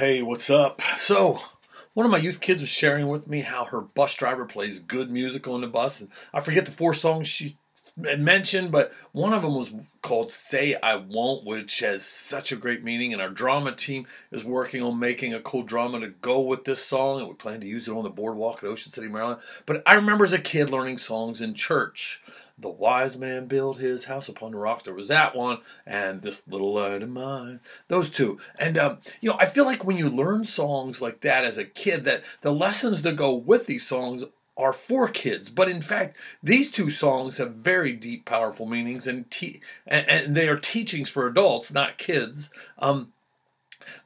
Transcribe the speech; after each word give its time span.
Hey, 0.00 0.22
what's 0.22 0.48
up? 0.48 0.80
So, 0.96 1.42
one 1.92 2.06
of 2.06 2.10
my 2.10 2.16
youth 2.16 2.40
kids 2.40 2.62
was 2.62 2.70
sharing 2.70 3.08
with 3.08 3.28
me 3.28 3.42
how 3.42 3.66
her 3.66 3.82
bus 3.82 4.14
driver 4.14 4.46
plays 4.46 4.78
good 4.78 5.10
music 5.10 5.46
on 5.46 5.60
the 5.60 5.66
bus. 5.66 6.00
And 6.00 6.08
I 6.32 6.40
forget 6.40 6.64
the 6.64 6.70
four 6.70 6.94
songs 6.94 7.28
she 7.28 7.56
mentioned, 7.96 8.72
but 8.72 8.92
one 9.12 9.32
of 9.32 9.42
them 9.42 9.54
was 9.54 9.72
called 10.02 10.30
Say 10.30 10.74
I 10.74 10.96
Won't, 10.96 11.44
which 11.44 11.80
has 11.80 12.04
such 12.04 12.52
a 12.52 12.56
great 12.56 12.82
meaning. 12.82 13.12
And 13.12 13.20
our 13.20 13.30
drama 13.30 13.74
team 13.74 14.06
is 14.30 14.44
working 14.44 14.82
on 14.82 14.98
making 14.98 15.34
a 15.34 15.40
cool 15.40 15.62
drama 15.62 16.00
to 16.00 16.08
go 16.08 16.40
with 16.40 16.64
this 16.64 16.84
song. 16.84 17.20
And 17.20 17.28
we 17.28 17.34
plan 17.34 17.60
to 17.60 17.66
use 17.66 17.88
it 17.88 17.94
on 17.94 18.04
the 18.04 18.10
boardwalk 18.10 18.58
at 18.58 18.68
Ocean 18.68 18.92
City, 18.92 19.08
Maryland. 19.08 19.40
But 19.66 19.82
I 19.86 19.94
remember 19.94 20.24
as 20.24 20.32
a 20.32 20.38
kid 20.38 20.70
learning 20.70 20.98
songs 20.98 21.40
in 21.40 21.54
church. 21.54 22.20
The 22.58 22.68
wise 22.68 23.16
man 23.16 23.46
built 23.46 23.78
his 23.78 24.04
house 24.04 24.28
upon 24.28 24.52
the 24.52 24.58
rock. 24.58 24.84
There 24.84 24.92
was 24.92 25.08
that 25.08 25.34
one, 25.34 25.60
and 25.86 26.20
this 26.20 26.46
little 26.46 26.74
light 26.74 27.02
of 27.02 27.08
mine. 27.08 27.60
Those 27.88 28.10
two, 28.10 28.38
and 28.58 28.76
um, 28.76 28.98
you 29.22 29.30
know, 29.30 29.36
I 29.40 29.46
feel 29.46 29.64
like 29.64 29.82
when 29.82 29.96
you 29.96 30.10
learn 30.10 30.44
songs 30.44 31.00
like 31.00 31.22
that 31.22 31.46
as 31.46 31.56
a 31.56 31.64
kid, 31.64 32.04
that 32.04 32.22
the 32.42 32.52
lessons 32.52 33.00
that 33.00 33.16
go 33.16 33.34
with 33.34 33.64
these 33.64 33.86
songs 33.86 34.24
are 34.60 34.72
for 34.72 35.08
kids. 35.08 35.48
But 35.48 35.68
in 35.68 35.82
fact, 35.82 36.16
these 36.42 36.70
two 36.70 36.90
songs 36.90 37.38
have 37.38 37.54
very 37.54 37.92
deep, 37.92 38.24
powerful 38.24 38.66
meanings, 38.66 39.06
and 39.06 39.30
te- 39.30 39.60
and, 39.86 40.08
and 40.08 40.36
they 40.36 40.48
are 40.48 40.58
teachings 40.58 41.08
for 41.08 41.26
adults, 41.26 41.72
not 41.72 41.98
kids. 41.98 42.50
Um, 42.78 43.12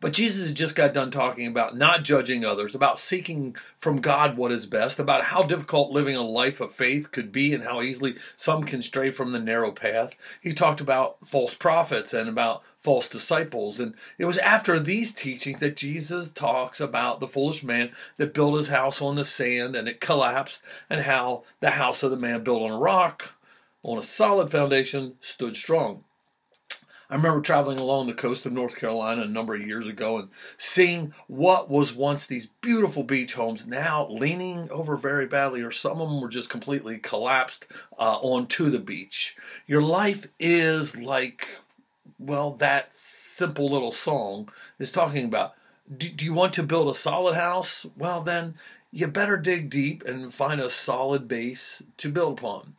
but 0.00 0.12
Jesus 0.12 0.52
just 0.52 0.74
got 0.74 0.94
done 0.94 1.10
talking 1.10 1.46
about 1.46 1.76
not 1.76 2.02
judging 2.02 2.44
others, 2.44 2.74
about 2.74 2.98
seeking 2.98 3.56
from 3.78 4.00
God 4.00 4.36
what 4.36 4.52
is 4.52 4.66
best, 4.66 4.98
about 4.98 5.24
how 5.24 5.42
difficult 5.42 5.92
living 5.92 6.16
a 6.16 6.22
life 6.22 6.60
of 6.60 6.72
faith 6.72 7.10
could 7.10 7.32
be 7.32 7.54
and 7.54 7.64
how 7.64 7.82
easily 7.82 8.16
some 8.36 8.64
can 8.64 8.82
stray 8.82 9.10
from 9.10 9.32
the 9.32 9.38
narrow 9.38 9.72
path. 9.72 10.16
He 10.40 10.52
talked 10.52 10.80
about 10.80 11.16
false 11.26 11.54
prophets 11.54 12.12
and 12.12 12.28
about 12.28 12.62
false 12.78 13.08
disciples. 13.08 13.80
And 13.80 13.94
it 14.18 14.26
was 14.26 14.38
after 14.38 14.78
these 14.78 15.14
teachings 15.14 15.58
that 15.58 15.76
Jesus 15.76 16.30
talks 16.30 16.80
about 16.80 17.20
the 17.20 17.28
foolish 17.28 17.64
man 17.64 17.92
that 18.18 18.34
built 18.34 18.58
his 18.58 18.68
house 18.68 19.00
on 19.00 19.16
the 19.16 19.24
sand 19.24 19.74
and 19.74 19.88
it 19.88 20.00
collapsed, 20.00 20.62
and 20.90 21.02
how 21.02 21.44
the 21.60 21.70
house 21.70 22.02
of 22.02 22.10
the 22.10 22.16
man 22.16 22.44
built 22.44 22.62
on 22.62 22.70
a 22.70 22.78
rock, 22.78 23.34
on 23.82 23.98
a 23.98 24.02
solid 24.02 24.50
foundation, 24.50 25.14
stood 25.20 25.56
strong. 25.56 26.04
I 27.10 27.16
remember 27.16 27.40
traveling 27.40 27.78
along 27.78 28.06
the 28.06 28.14
coast 28.14 28.46
of 28.46 28.52
North 28.52 28.76
Carolina 28.76 29.22
a 29.22 29.28
number 29.28 29.54
of 29.54 29.66
years 29.66 29.88
ago 29.88 30.18
and 30.18 30.28
seeing 30.56 31.12
what 31.26 31.68
was 31.68 31.94
once 31.94 32.26
these 32.26 32.46
beautiful 32.60 33.02
beach 33.02 33.34
homes 33.34 33.66
now 33.66 34.08
leaning 34.08 34.70
over 34.70 34.96
very 34.96 35.26
badly, 35.26 35.62
or 35.62 35.70
some 35.70 36.00
of 36.00 36.08
them 36.08 36.20
were 36.20 36.28
just 36.28 36.48
completely 36.48 36.98
collapsed 36.98 37.66
uh, 37.98 38.16
onto 38.16 38.70
the 38.70 38.78
beach. 38.78 39.36
Your 39.66 39.82
life 39.82 40.28
is 40.38 40.96
like, 40.96 41.48
well, 42.18 42.52
that 42.52 42.92
simple 42.92 43.70
little 43.70 43.92
song 43.92 44.48
is 44.78 44.90
talking 44.90 45.26
about. 45.26 45.54
Do, 45.94 46.08
do 46.08 46.24
you 46.24 46.32
want 46.32 46.54
to 46.54 46.62
build 46.62 46.88
a 46.88 46.98
solid 46.98 47.34
house? 47.34 47.84
Well, 47.96 48.22
then 48.22 48.54
you 48.90 49.06
better 49.08 49.36
dig 49.36 49.68
deep 49.68 50.04
and 50.04 50.32
find 50.32 50.60
a 50.60 50.70
solid 50.70 51.28
base 51.28 51.82
to 51.98 52.10
build 52.10 52.38
upon. 52.38 52.76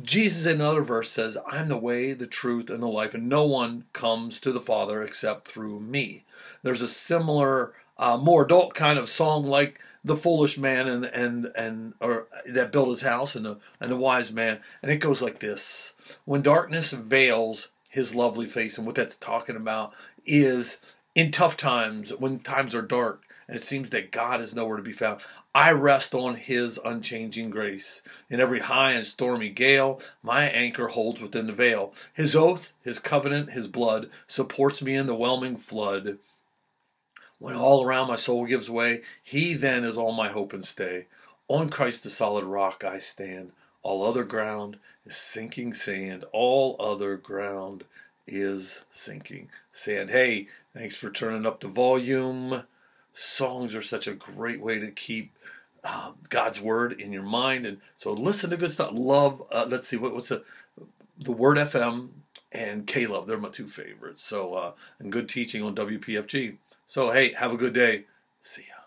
Jesus 0.00 0.46
in 0.46 0.60
another 0.60 0.82
verse 0.82 1.10
says, 1.10 1.36
I'm 1.46 1.68
the 1.68 1.76
way, 1.76 2.12
the 2.12 2.26
truth, 2.26 2.70
and 2.70 2.82
the 2.82 2.88
life, 2.88 3.14
and 3.14 3.28
no 3.28 3.44
one 3.44 3.84
comes 3.92 4.40
to 4.40 4.52
the 4.52 4.60
Father 4.60 5.02
except 5.02 5.48
through 5.48 5.80
me. 5.80 6.24
There's 6.62 6.82
a 6.82 6.88
similar, 6.88 7.72
uh, 7.98 8.16
more 8.16 8.44
adult 8.44 8.74
kind 8.74 8.98
of 8.98 9.08
song 9.08 9.44
like 9.44 9.80
the 10.02 10.16
foolish 10.16 10.56
man 10.56 10.88
and 10.88 11.04
and 11.04 11.52
and 11.54 11.94
or 12.00 12.26
that 12.46 12.72
built 12.72 12.88
his 12.88 13.02
house 13.02 13.34
and 13.34 13.44
the 13.44 13.58
and 13.80 13.90
the 13.90 13.96
wise 13.96 14.32
man, 14.32 14.60
and 14.82 14.90
it 14.90 14.96
goes 14.96 15.20
like 15.20 15.40
this: 15.40 15.94
When 16.24 16.42
darkness 16.42 16.92
veils 16.92 17.68
his 17.88 18.14
lovely 18.14 18.46
face, 18.46 18.78
and 18.78 18.86
what 18.86 18.94
that's 18.94 19.16
talking 19.16 19.56
about 19.56 19.92
is 20.24 20.78
in 21.20 21.30
tough 21.30 21.54
times, 21.54 22.14
when 22.14 22.38
times 22.38 22.74
are 22.74 22.80
dark, 22.80 23.24
and 23.46 23.54
it 23.54 23.62
seems 23.62 23.90
that 23.90 24.10
God 24.10 24.40
is 24.40 24.54
nowhere 24.54 24.78
to 24.78 24.82
be 24.82 24.90
found. 24.90 25.20
I 25.54 25.70
rest 25.70 26.14
on 26.14 26.36
His 26.36 26.80
unchanging 26.82 27.50
grace. 27.50 28.00
In 28.30 28.40
every 28.40 28.60
high 28.60 28.92
and 28.92 29.06
stormy 29.06 29.50
gale, 29.50 30.00
my 30.22 30.44
anchor 30.44 30.88
holds 30.88 31.20
within 31.20 31.46
the 31.46 31.52
veil. 31.52 31.92
His 32.14 32.34
oath, 32.34 32.72
His 32.82 32.98
covenant, 32.98 33.50
His 33.50 33.66
blood 33.66 34.08
supports 34.26 34.80
me 34.80 34.94
in 34.94 35.06
the 35.06 35.14
whelming 35.14 35.58
flood. 35.58 36.16
When 37.38 37.54
all 37.54 37.84
around 37.84 38.08
my 38.08 38.16
soul 38.16 38.46
gives 38.46 38.70
way, 38.70 39.02
He 39.22 39.52
then 39.52 39.84
is 39.84 39.98
all 39.98 40.12
my 40.12 40.30
hope 40.30 40.54
and 40.54 40.64
stay. 40.64 41.06
On 41.48 41.68
Christ 41.68 42.02
the 42.02 42.08
solid 42.08 42.46
rock 42.46 42.82
I 42.82 42.98
stand. 42.98 43.52
All 43.82 44.06
other 44.06 44.24
ground 44.24 44.78
is 45.04 45.16
sinking 45.16 45.74
sand. 45.74 46.24
All 46.32 46.76
other 46.80 47.18
ground 47.18 47.84
is 48.30 48.84
sinking 48.92 49.50
sand. 49.72 50.10
Hey, 50.10 50.48
thanks 50.72 50.96
for 50.96 51.10
turning 51.10 51.44
up 51.44 51.60
the 51.60 51.68
volume 51.68 52.62
songs 53.12 53.74
are 53.74 53.82
such 53.82 54.06
a 54.06 54.14
great 54.14 54.60
way 54.60 54.78
to 54.78 54.90
keep 54.90 55.36
uh, 55.82 56.12
God's 56.28 56.60
word 56.60 56.92
in 56.92 57.12
your 57.12 57.22
mind, 57.22 57.66
and 57.66 57.78
so 57.98 58.12
listen 58.12 58.50
to 58.50 58.56
good 58.56 58.70
stuff. 58.70 58.90
Love, 58.92 59.42
uh, 59.50 59.66
let's 59.68 59.88
see 59.88 59.96
what, 59.96 60.14
what's 60.14 60.28
the 60.28 60.44
the 61.18 61.32
Word 61.32 61.58
FM 61.58 62.08
and 62.52 62.86
K 62.86 63.06
Love. 63.06 63.26
They're 63.26 63.38
my 63.38 63.50
two 63.50 63.68
favorites. 63.68 64.24
So 64.24 64.54
uh, 64.54 64.72
and 64.98 65.12
good 65.12 65.28
teaching 65.28 65.62
on 65.62 65.74
WPFG. 65.74 66.56
So 66.86 67.10
hey, 67.12 67.32
have 67.34 67.52
a 67.52 67.56
good 67.56 67.74
day. 67.74 68.04
See 68.42 68.62
ya. 68.68 68.79